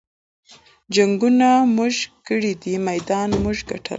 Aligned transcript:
جنګــــونه 0.95 1.49
مونږه 1.75 2.03
کـــــــــړي 2.25 2.53
دي 2.61 2.73
مېدان 2.87 3.29
مونږه 3.41 3.63
ګټلے 3.69 3.89